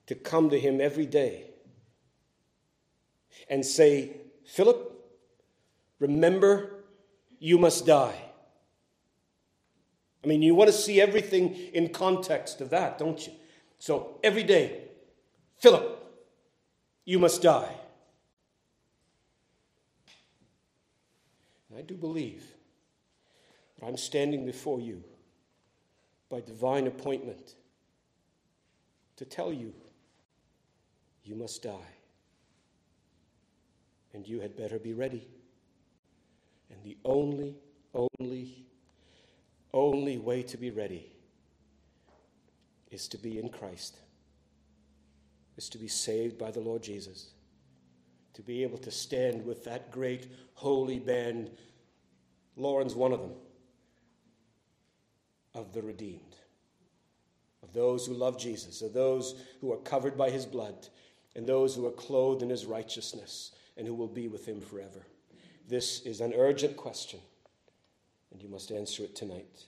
[0.08, 1.51] to come to him every day
[3.50, 4.12] and say,
[4.46, 4.92] Philip,
[6.00, 6.72] remember,
[7.40, 8.20] you must die.
[10.24, 13.34] I mean, you want to see everything in context of that, don't you?
[13.80, 14.84] So every day,
[15.58, 15.98] Philip,
[17.06, 17.76] you must die.
[21.70, 22.44] And I do believe
[23.80, 25.04] that I'm standing before you
[26.30, 27.56] by divine appointment
[29.18, 29.74] to tell you
[31.24, 32.01] you must die.
[34.14, 35.28] And you had better be ready.
[36.70, 37.56] And the only,
[37.94, 38.66] only
[39.74, 41.12] only way to be ready
[42.90, 43.98] is to be in Christ,
[45.58, 47.30] is to be saved by the Lord Jesus,
[48.34, 51.52] to be able to stand with that great holy band.
[52.58, 53.34] Lauren's one of them,
[55.54, 56.36] of the redeemed,
[57.64, 60.88] of those who love Jesus, of those who are covered by his blood,
[61.36, 65.06] and those who are clothed in his righteousness, and who will be with him forever.
[65.68, 67.20] This is an urgent question
[68.32, 69.66] and you must answer it tonight.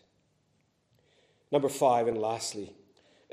[1.51, 2.73] Number five, and lastly,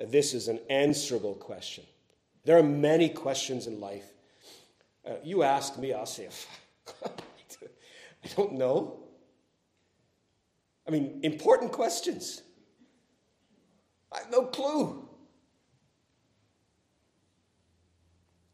[0.08, 1.84] this is an answerable question.
[2.44, 4.04] There are many questions in life.
[5.06, 6.28] Uh, you ask me, I'll say,
[7.04, 9.04] I don't know.
[10.86, 12.42] I mean, important questions.
[14.12, 15.08] I have no clue.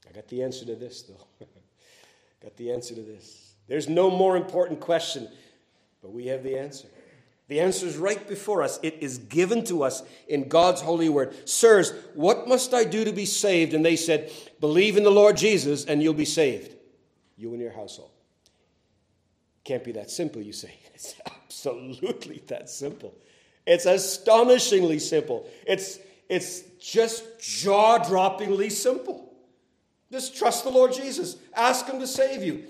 [0.08, 1.46] I got the answer to this, though.
[2.42, 3.54] got the answer to this.
[3.68, 5.28] There's no more important question
[6.06, 6.86] but we have the answer.
[7.48, 8.78] The answer is right before us.
[8.80, 11.48] It is given to us in God's holy word.
[11.48, 13.74] Sirs, what must I do to be saved?
[13.74, 16.76] And they said, Believe in the Lord Jesus and you'll be saved,
[17.36, 18.12] you and your household.
[19.64, 20.74] Can't be that simple, you say.
[20.94, 23.12] It's absolutely that simple.
[23.66, 25.46] It's astonishingly simple.
[25.66, 29.34] It's, it's just jaw droppingly simple.
[30.10, 32.64] Just trust the Lord Jesus, ask Him to save you.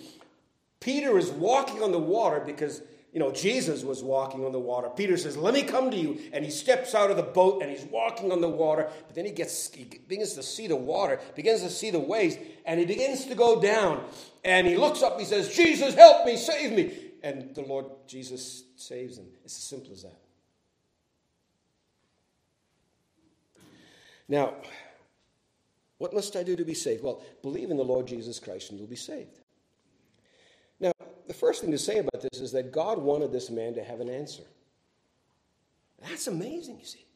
[0.81, 2.83] Peter is walking on the water because
[3.17, 4.91] you know, Jesus was walking on the water.
[4.95, 6.21] Peter says, Let me come to you.
[6.35, 8.91] And he steps out of the boat and he's walking on the water.
[9.07, 12.37] But then he gets he begins to see the water, begins to see the waves,
[12.67, 14.05] and he begins to go down.
[14.45, 16.93] And he looks up, he says, Jesus, help me, save me.
[17.23, 19.29] And the Lord Jesus saves him.
[19.47, 20.21] It's as simple as that.
[24.29, 24.57] Now,
[25.99, 27.03] what must I do to be saved?
[27.03, 29.41] Well, believe in the Lord Jesus Christ and you'll be saved
[30.81, 30.93] Now,
[31.27, 34.01] the first thing to say about this is that God wanted this man to have
[34.01, 34.45] an answer.
[36.03, 37.07] That's amazing, you see.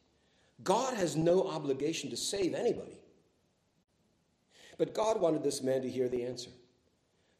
[0.63, 2.97] God has no obligation to save anybody.
[4.77, 6.49] But God wanted this man to hear the answer.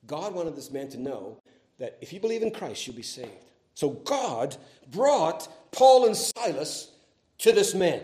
[0.07, 1.41] God wanted this man to know
[1.79, 3.29] that if you believe in Christ, you'll be saved.
[3.73, 4.55] So God
[4.91, 6.91] brought Paul and Silas
[7.39, 8.03] to this man.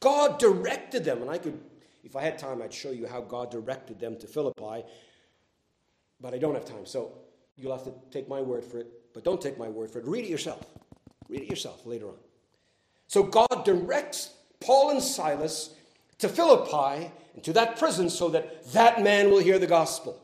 [0.00, 1.58] God directed them, and I could,
[2.02, 4.84] if I had time, I'd show you how God directed them to Philippi
[6.24, 6.86] but I don't have time.
[6.86, 7.12] So
[7.56, 8.86] you'll have to take my word for it.
[9.12, 10.06] But don't take my word for it.
[10.06, 10.64] Read it yourself.
[11.28, 12.16] Read it yourself later on.
[13.06, 14.30] So God directs
[14.60, 15.74] Paul and Silas
[16.18, 20.18] to Philippi and to that prison so that that man will hear the gospel.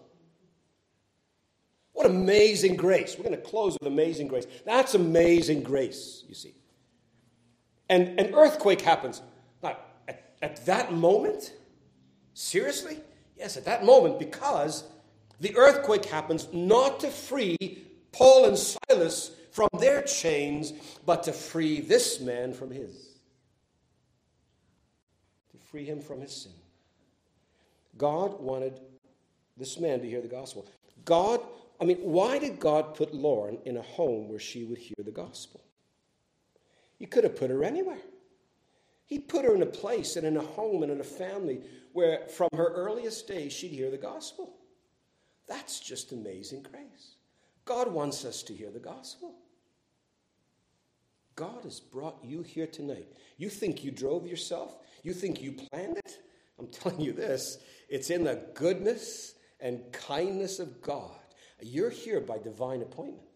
[1.92, 3.16] What amazing grace.
[3.18, 4.46] We're going to close with amazing grace.
[4.64, 6.54] That's amazing grace, you see.
[7.90, 9.20] And an earthquake happens.
[10.42, 11.52] At that moment,
[12.34, 12.98] seriously?
[13.36, 14.84] Yes, at that moment, because
[15.40, 17.56] the earthquake happens not to free
[18.12, 20.72] Paul and Silas from their chains,
[21.04, 23.18] but to free this man from his.
[25.52, 26.52] To free him from his sin.
[27.98, 28.80] God wanted
[29.56, 30.66] this man to hear the gospel.
[31.04, 31.40] God,
[31.80, 35.10] I mean, why did God put Lauren in a home where she would hear the
[35.10, 35.60] gospel?
[36.98, 37.98] He could have put her anywhere.
[39.10, 42.28] He put her in a place and in a home and in a family where,
[42.28, 44.54] from her earliest days, she'd hear the gospel.
[45.48, 47.16] That's just amazing grace.
[47.64, 49.34] God wants us to hear the gospel.
[51.34, 53.08] God has brought you here tonight.
[53.36, 54.76] You think you drove yourself?
[55.02, 56.18] You think you planned it?
[56.60, 57.58] I'm telling you this
[57.88, 61.18] it's in the goodness and kindness of God.
[61.60, 63.26] You're here by divine appointment.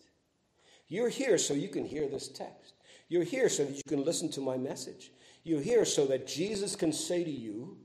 [0.86, 2.74] You're here so you can hear this text.
[3.08, 5.10] You're here so that you can listen to my message.
[5.44, 7.76] You're here so that Jesus can say to you,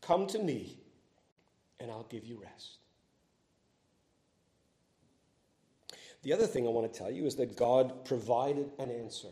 [0.00, 0.78] Come to me,
[1.80, 2.78] and I'll give you rest.
[6.22, 9.28] The other thing I want to tell you is that God provided an answer.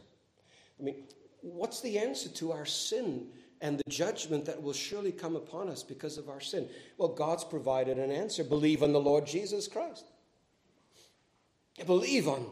[0.78, 1.04] I mean,
[1.40, 3.28] what's the answer to our sin
[3.60, 6.68] and the judgment that will surely come upon us because of our sin?
[6.98, 8.44] Well, God's provided an answer.
[8.44, 10.04] Believe on the Lord Jesus Christ.
[11.84, 12.46] Believe on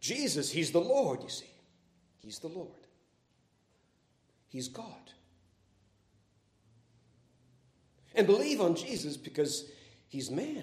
[0.00, 0.50] Jesus.
[0.50, 1.50] He's the Lord, you see.
[2.18, 2.83] He's the Lord.
[4.54, 5.10] He's God.
[8.14, 9.68] And believe on Jesus because
[10.06, 10.62] he's man.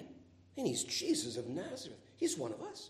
[0.56, 2.00] And he's Jesus of Nazareth.
[2.16, 2.88] He's one of us.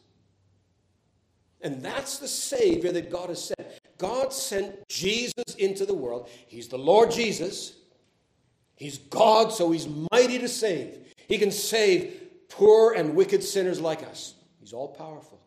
[1.60, 3.68] And that's the Savior that God has sent.
[3.98, 6.28] God sent Jesus into the world.
[6.46, 7.72] He's the Lord Jesus.
[8.76, 10.98] He's God, so He's mighty to save.
[11.26, 14.34] He can save poor and wicked sinners like us.
[14.60, 15.40] He's all powerful.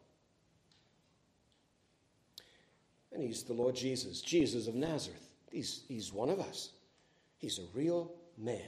[3.13, 5.24] And He's the Lord Jesus, Jesus of Nazareth.
[5.55, 6.71] He's, he's one of us.
[7.37, 8.59] He's a real man.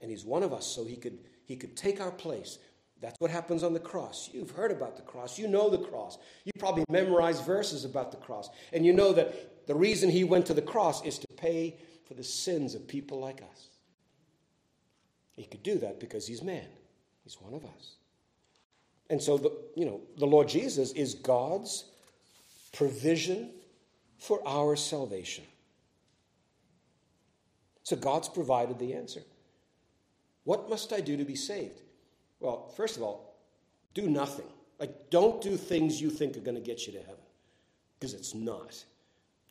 [0.00, 2.58] And He's one of us, so He could, he could take our place.
[3.02, 4.30] That's what happens on the cross.
[4.32, 5.38] You've heard about the cross.
[5.38, 6.16] You know the cross.
[6.46, 8.48] You probably memorized verses about the cross.
[8.72, 11.76] And you know that the reason he went to the cross is to pay
[12.08, 13.68] for the sins of people like us.
[15.36, 16.64] He could do that because he's man.
[17.24, 17.96] He's one of us.
[19.10, 21.84] And so the, you know, the Lord Jesus is God's
[22.72, 23.50] provision
[24.18, 25.44] for our salvation.
[27.86, 29.22] So God's provided the answer.
[30.42, 31.82] What must I do to be saved?
[32.40, 33.36] Well, first of all,
[33.94, 34.48] do nothing.
[34.80, 37.22] Like, don't do things you think are going to get you to heaven,
[37.94, 38.84] because it's not.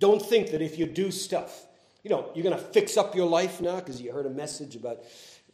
[0.01, 1.65] Don't think that if you do stuff,
[2.03, 4.75] you know, you're going to fix up your life now because you heard a message
[4.75, 5.05] about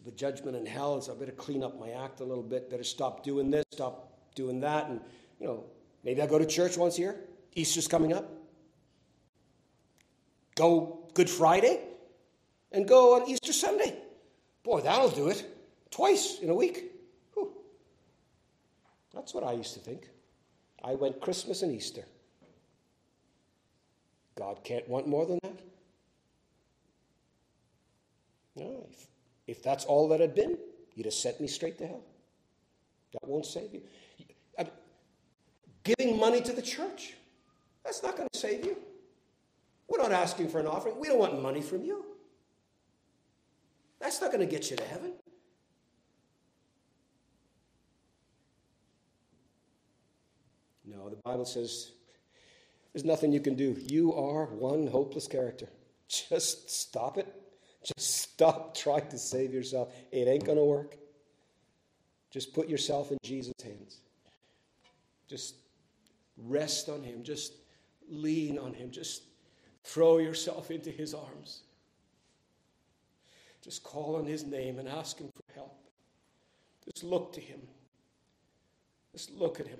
[0.03, 2.83] the judgment and hell, so I better clean up my act a little bit, better
[2.83, 5.01] stop doing this, stop doing that, and,
[5.39, 5.65] you know,
[6.03, 7.15] maybe I'll go to church once a year.
[7.53, 8.27] Easter's coming up.
[10.55, 11.90] Go Good Friday
[12.71, 13.95] and go on Easter Sunday.
[14.63, 15.45] Boy, that'll do it.
[15.89, 16.91] Twice in a week.
[17.33, 17.51] Whew.
[19.13, 20.07] That's what I used to think.
[20.83, 22.05] I went Christmas and Easter.
[24.37, 25.59] God can't want more than that.
[28.55, 29.07] No, if,
[29.47, 30.57] if that's all that had been,
[30.95, 32.01] you'd have sent me straight to hell.
[33.13, 33.81] That won't save you.
[34.57, 34.71] I mean,
[35.83, 37.13] giving money to the church,
[37.83, 38.77] that's not going to save you.
[39.87, 40.99] We're not asking for an offering.
[40.99, 42.05] We don't want money from you.
[44.01, 45.13] That's not going to get you to heaven.
[50.83, 51.91] No, the Bible says
[52.93, 53.77] there's nothing you can do.
[53.87, 55.69] You are one hopeless character.
[56.07, 57.33] Just stop it.
[57.83, 59.93] Just stop trying to save yourself.
[60.11, 60.97] It ain't going to work.
[62.31, 64.01] Just put yourself in Jesus' hands.
[65.27, 65.55] Just
[66.37, 67.23] rest on Him.
[67.23, 67.53] Just
[68.09, 68.91] lean on Him.
[68.91, 69.23] Just
[69.83, 71.61] throw yourself into His arms.
[73.63, 75.77] Just call on His name and ask Him for help.
[76.85, 77.61] Just look to Him.
[79.13, 79.79] Just look at Him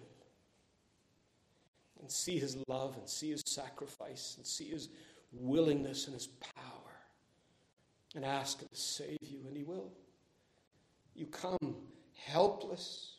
[2.02, 4.90] and see his love and see his sacrifice and see his
[5.32, 6.92] willingness and his power
[8.16, 9.92] and ask him to save you, and he will.
[11.16, 11.76] You come
[12.18, 13.16] helpless,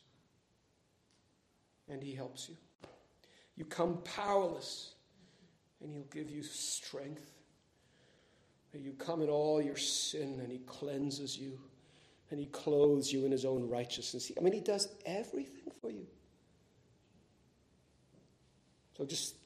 [1.88, 2.56] and he helps you.
[3.56, 4.94] You come powerless,
[5.80, 7.30] and he'll give you strength.
[8.74, 11.58] You come in all your sin, and he cleanses you,
[12.30, 14.32] and he clothes you in his own righteousness.
[14.36, 16.06] I mean, he does everything for you.
[18.96, 19.36] So just,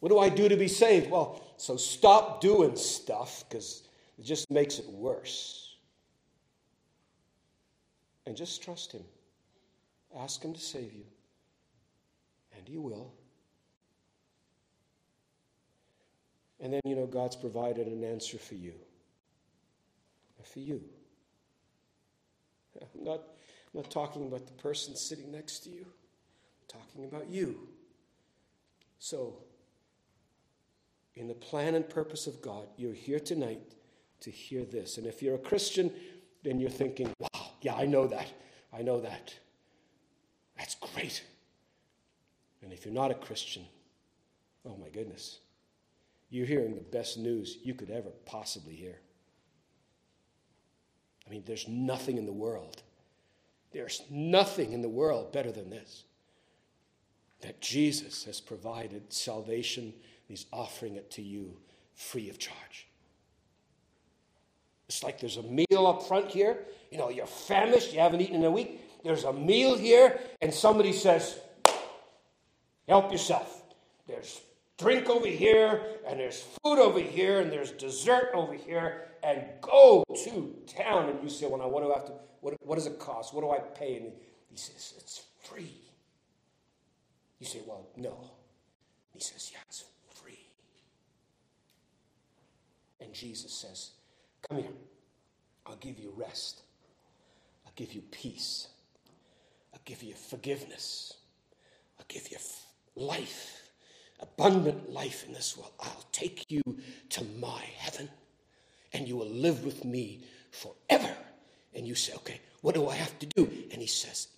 [0.00, 1.10] what do I do to be saved?
[1.10, 3.84] Well, so stop doing stuff because
[4.18, 5.76] it just makes it worse.
[8.26, 9.04] And just trust Him.
[10.14, 11.04] Ask Him to save you,
[12.56, 13.14] and He will.
[16.60, 18.74] And then, you know, God's provided an answer for you.
[20.44, 20.82] For you.
[22.82, 23.20] I'm not,
[23.74, 27.68] I'm not talking about the person sitting next to you, I'm talking about you.
[28.98, 29.38] So,
[31.14, 33.60] in the plan and purpose of God, you're here tonight
[34.20, 34.98] to hear this.
[34.98, 35.92] And if you're a Christian,
[36.44, 38.28] then you're thinking, wow, yeah, I know that.
[38.72, 39.34] I know that.
[40.56, 41.24] That's great.
[42.62, 43.64] And if you're not a Christian,
[44.64, 45.38] oh my goodness,
[46.30, 48.98] you're hearing the best news you could ever possibly hear.
[51.26, 52.82] I mean, there's nothing in the world,
[53.72, 56.04] there's nothing in the world better than this.
[57.40, 59.92] That Jesus has provided salvation, and
[60.26, 61.56] He's offering it to you
[61.94, 62.88] free of charge.
[64.88, 66.58] It's like there's a meal up front here.
[66.90, 68.80] You know, you're famished, you haven't eaten in a week.
[69.04, 71.38] There's a meal here, and somebody says,
[72.88, 73.62] Help yourself.
[74.06, 74.40] There's
[74.78, 80.04] drink over here, and there's food over here, and there's dessert over here, and go
[80.24, 81.10] to town.
[81.10, 83.34] And you say, Well, now, what do I have to, what, what does it cost?
[83.34, 83.96] What do I pay?
[83.96, 84.12] And
[84.48, 85.74] he says, It's free.
[87.38, 88.30] You say, Well, no.
[89.12, 89.84] He says, Yeah, it's
[90.22, 90.38] free.
[93.00, 93.90] And Jesus says,
[94.48, 94.72] Come here.
[95.66, 96.62] I'll give you rest.
[97.66, 98.68] I'll give you peace.
[99.74, 101.14] I'll give you forgiveness.
[101.98, 102.38] I'll give you
[102.96, 103.67] life,
[104.20, 105.72] abundant life in this world.
[105.80, 106.62] I'll take you
[107.10, 108.08] to my heaven
[108.92, 111.14] and you will live with me forever.
[111.74, 113.50] And you say, okay, what do I have to do?
[113.72, 114.28] And he says,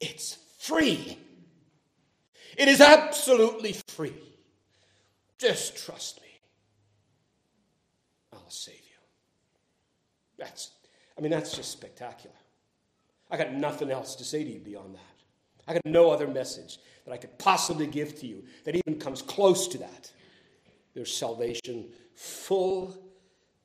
[0.00, 1.18] it's free.
[2.56, 4.14] It is absolutely free.
[5.38, 6.28] Just trust me.
[8.32, 8.80] I'll save you.
[10.38, 10.70] That's,
[11.18, 12.36] I mean, that's just spectacular.
[13.30, 15.15] I got nothing else to say to you beyond that.
[15.66, 19.22] I got no other message that I could possibly give to you that even comes
[19.22, 20.12] close to that.
[20.94, 22.96] There's salvation full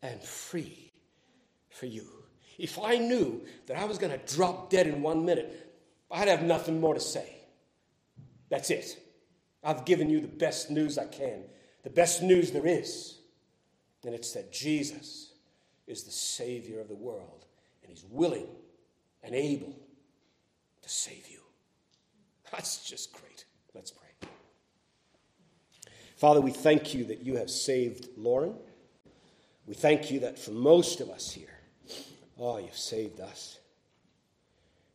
[0.02, 0.91] and free
[1.70, 2.08] for you.
[2.58, 5.74] If I knew that I was going to drop dead in one minute,
[6.12, 7.38] I'd have nothing more to say.
[8.49, 8.97] That's it.
[9.64, 11.43] I've given you the best news I can,
[11.84, 13.18] the best news there is.
[14.04, 15.32] And it's that Jesus
[15.88, 17.45] is the Savior of the world,
[17.82, 18.47] and He's willing
[19.24, 19.76] and able
[20.82, 21.41] to save you.
[22.52, 23.45] That's just great.
[23.74, 24.30] Let's pray.
[26.18, 28.56] Father, we thank you that you have saved Lauren.
[29.66, 31.58] We thank you that for most of us here,
[32.38, 33.60] oh, you've saved us.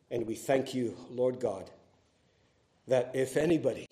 [0.09, 1.69] And we thank you, Lord God,
[2.87, 3.87] that if anybody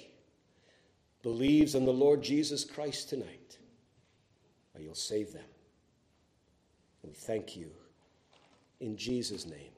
[1.24, 3.58] believes in the Lord Jesus Christ tonight,
[4.80, 5.44] you'll save them.
[7.02, 7.72] And we thank you
[8.80, 9.75] in Jesus' name.